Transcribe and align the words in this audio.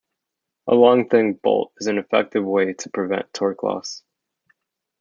A 0.65 0.73
long 0.73 1.09
thin 1.09 1.33
bolt 1.35 1.73
is 1.77 1.85
an 1.85 1.99
effective 1.99 2.43
way 2.43 2.73
to 2.73 2.89
prevent 2.89 3.31
torque 3.35 3.61
loss. 3.61 4.01